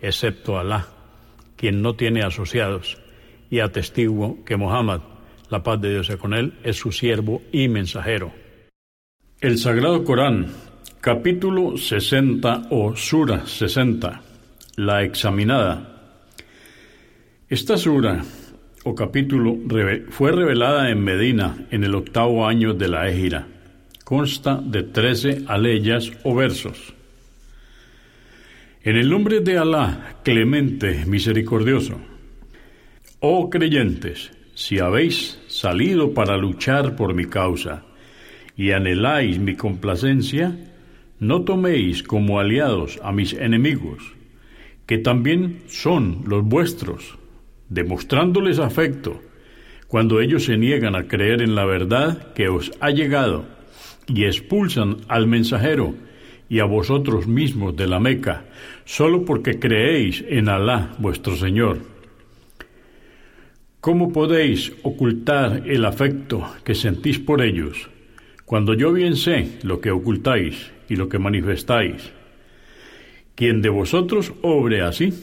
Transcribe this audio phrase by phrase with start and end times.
[0.00, 0.86] excepto Alá,
[1.56, 2.98] quien no tiene asociados,
[3.50, 5.00] y atestiguo que Muhammad,
[5.48, 8.32] la paz de Dios sea con él, es su siervo y mensajero.
[9.40, 10.46] El Sagrado Corán,
[11.00, 14.22] capítulo 60 o Sura 60,
[14.76, 15.90] la examinada.
[17.48, 18.22] Esta sura
[18.84, 19.56] o capítulo
[20.10, 23.46] fue revelada en Medina en el octavo año de la Égira.
[24.04, 26.94] Consta de trece aleyas o versos.
[28.82, 32.00] En el nombre de Alá, clemente, misericordioso.
[33.18, 37.84] Oh creyentes, si habéis salido para luchar por mi causa
[38.56, 40.56] y anheláis mi complacencia,
[41.18, 44.14] no toméis como aliados a mis enemigos,
[44.86, 47.18] que también son los vuestros,
[47.68, 49.20] demostrándoles afecto
[49.88, 53.44] cuando ellos se niegan a creer en la verdad que os ha llegado
[54.06, 55.94] y expulsan al mensajero
[56.50, 58.44] y a vosotros mismos de la Meca,
[58.84, 61.78] solo porque creéis en Alá vuestro Señor.
[63.80, 67.88] ¿Cómo podéis ocultar el afecto que sentís por ellos,
[68.44, 72.10] cuando yo bien sé lo que ocultáis y lo que manifestáis?
[73.36, 75.14] Quien de vosotros obre así,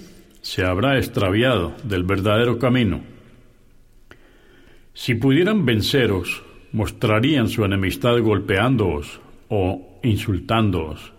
[0.41, 3.01] se habrá extraviado del verdadero camino.
[4.93, 11.16] Si pudieran venceros, mostrarían su enemistad golpeándoos o insultándoos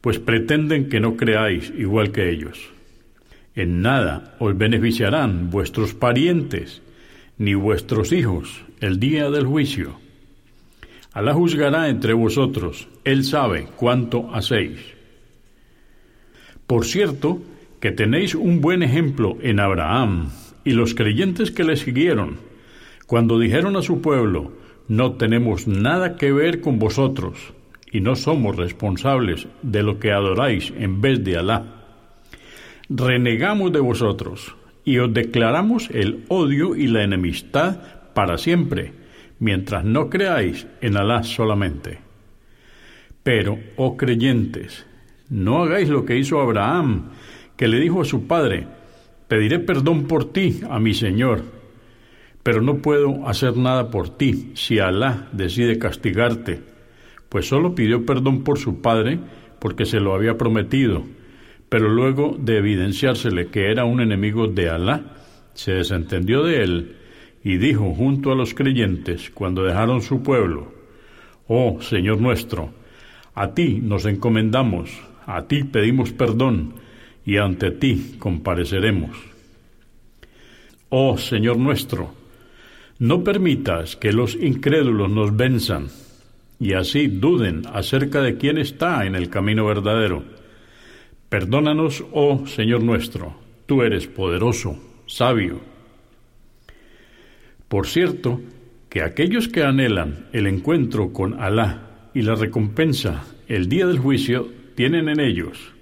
[0.00, 2.70] pues pretenden que no creáis igual que ellos.
[3.54, 6.82] En nada os beneficiarán vuestros parientes
[7.38, 9.98] ni vuestros hijos el día del juicio.
[11.12, 14.80] Alá juzgará entre vosotros, Él sabe cuánto hacéis.
[16.66, 17.42] Por cierto,
[17.80, 20.30] que tenéis un buen ejemplo en Abraham
[20.64, 22.38] y los creyentes que le siguieron,
[23.06, 24.52] cuando dijeron a su pueblo,
[24.86, 27.54] no tenemos nada que ver con vosotros,
[27.92, 31.64] y no somos responsables de lo que adoráis en vez de Alá.
[32.88, 37.78] Renegamos de vosotros y os declaramos el odio y la enemistad
[38.14, 38.92] para siempre,
[39.38, 41.98] mientras no creáis en Alá solamente.
[43.22, 44.86] Pero, oh creyentes,
[45.28, 47.10] no hagáis lo que hizo Abraham,
[47.56, 48.66] que le dijo a su padre,
[49.28, 51.42] pediré perdón por ti a mi Señor,
[52.42, 56.70] pero no puedo hacer nada por ti si Alá decide castigarte
[57.30, 59.18] pues solo pidió perdón por su padre
[59.60, 61.04] porque se lo había prometido,
[61.70, 65.16] pero luego de evidenciársele que era un enemigo de Alá,
[65.54, 66.96] se desentendió de él
[67.42, 70.72] y dijo junto a los creyentes cuando dejaron su pueblo,
[71.46, 72.70] Oh Señor nuestro,
[73.34, 74.90] a ti nos encomendamos,
[75.24, 76.74] a ti pedimos perdón
[77.24, 79.16] y ante ti compareceremos.
[80.88, 82.12] Oh Señor nuestro,
[82.98, 85.88] no permitas que los incrédulos nos venzan
[86.60, 90.22] y así duden acerca de quién está en el camino verdadero.
[91.30, 93.34] Perdónanos, oh Señor nuestro,
[93.66, 95.60] tú eres poderoso, sabio.
[97.66, 98.40] Por cierto,
[98.90, 104.48] que aquellos que anhelan el encuentro con Alá y la recompensa el día del juicio
[104.74, 105.72] tienen en ellos,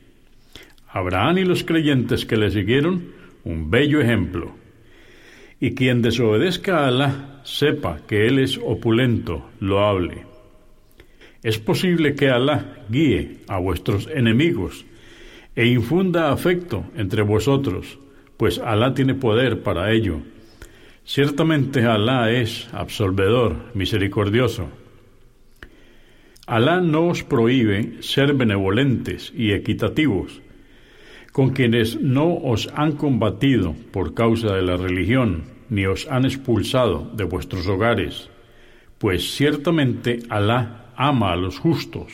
[0.91, 3.13] Abraham y los creyentes que le siguieron,
[3.45, 4.55] un bello ejemplo.
[5.61, 10.29] Y quien desobedezca a Alá, sepa que Él es opulento, loable.
[11.43, 14.85] Es posible que Alá guíe a vuestros enemigos
[15.55, 17.99] e infunda afecto entre vosotros,
[18.37, 20.21] pues Alá tiene poder para ello.
[21.05, 24.69] Ciertamente Alá es absolvedor, misericordioso.
[26.47, 30.43] Alá no os prohíbe ser benevolentes y equitativos
[31.39, 37.09] con quienes no os han combatido por causa de la religión, ni os han expulsado
[37.15, 38.29] de vuestros hogares,
[38.99, 42.13] pues ciertamente Alá ama a los justos.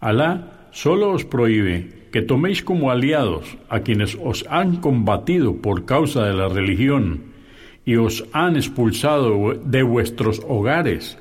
[0.00, 6.24] Alá solo os prohíbe que toméis como aliados a quienes os han combatido por causa
[6.24, 7.36] de la religión
[7.84, 11.18] y os han expulsado de vuestros hogares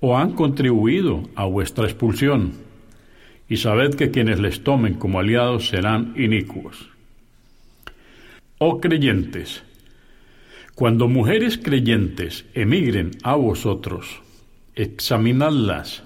[0.00, 2.52] o han contribuido a vuestra expulsión.
[3.48, 6.90] Y sabed que quienes les tomen como aliados serán inicuos.
[8.58, 9.64] Oh creyentes,
[10.74, 14.22] cuando mujeres creyentes emigren a vosotros,
[14.74, 16.02] examinadlas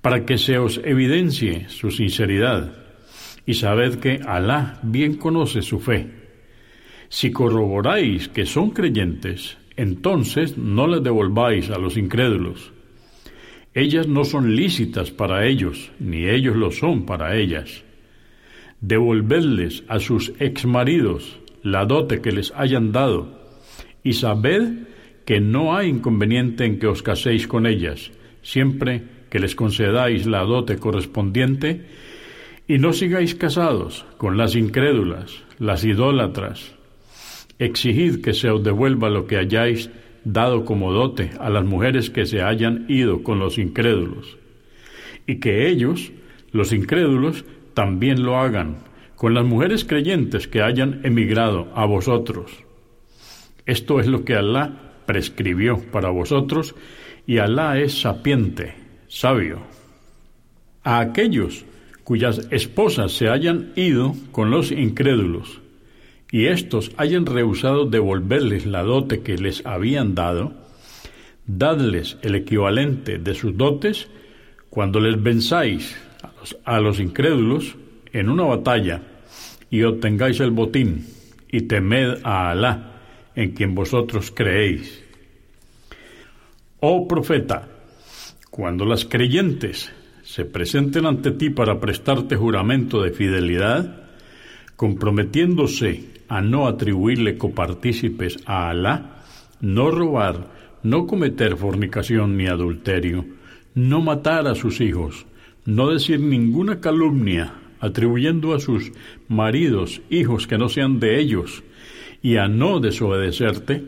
[0.00, 2.72] para que se os evidencie su sinceridad
[3.46, 6.10] y sabed que Alá bien conoce su fe.
[7.08, 12.72] Si corroboráis que son creyentes, entonces no les devolváis a los incrédulos.
[13.74, 17.84] Ellas no son lícitas para ellos, ni ellos lo son para ellas.
[18.80, 23.38] Devolvedles a sus exmaridos la dote que les hayan dado,
[24.02, 24.86] y sabed
[25.26, 28.12] que no hay inconveniente en que os caséis con ellas,
[28.42, 31.82] siempre que les concedáis la dote correspondiente
[32.68, 36.74] y no sigáis casados con las incrédulas, las idólatras.
[37.58, 39.90] Exigid que se os devuelva lo que hayáis
[40.24, 44.38] dado como dote a las mujeres que se hayan ido con los incrédulos,
[45.26, 46.12] y que ellos,
[46.52, 47.44] los incrédulos,
[47.74, 48.78] también lo hagan
[49.16, 52.52] con las mujeres creyentes que hayan emigrado a vosotros.
[53.64, 56.74] Esto es lo que Alá prescribió para vosotros,
[57.26, 58.74] y Alá es sapiente,
[59.08, 59.60] sabio.
[60.82, 61.64] A aquellos
[62.04, 65.60] cuyas esposas se hayan ido con los incrédulos,
[66.30, 70.52] y éstos hayan rehusado devolverles la dote que les habían dado,
[71.46, 74.08] dadles el equivalente de sus dotes
[74.68, 77.76] cuando les venzáis a los, a los incrédulos
[78.12, 79.02] en una batalla
[79.70, 81.06] y obtengáis el botín,
[81.50, 82.95] y temed a Alá,
[83.36, 85.04] en quien vosotros creéis.
[86.80, 87.68] Oh profeta,
[88.50, 89.92] cuando las creyentes
[90.24, 94.08] se presenten ante ti para prestarte juramento de fidelidad,
[94.74, 99.22] comprometiéndose a no atribuirle copartícipes a Alá,
[99.60, 100.48] no robar,
[100.82, 103.24] no cometer fornicación ni adulterio,
[103.74, 105.26] no matar a sus hijos,
[105.64, 108.92] no decir ninguna calumnia, atribuyendo a sus
[109.28, 111.62] maridos hijos que no sean de ellos,
[112.22, 113.84] y a no desobedecerte,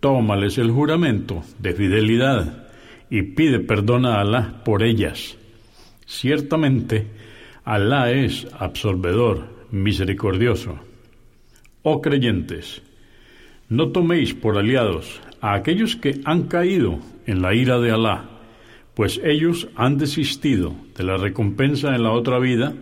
[0.00, 2.68] tómales el juramento de fidelidad
[3.10, 5.36] y pide perdón a Alá por ellas
[6.06, 7.08] Ciertamente,
[7.64, 10.78] Alá es absorbedor, misericordioso.
[11.82, 12.80] Oh creyentes,
[13.68, 18.30] no toméis por aliados a aquellos que han caído en la ira de Alá,
[18.94, 22.72] pues ellos han desistido de la recompensa en la otra vida,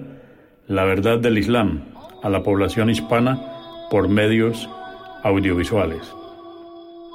[0.68, 1.86] la verdad del Islam
[2.22, 4.70] a la población hispana por medios
[5.24, 6.14] audiovisuales.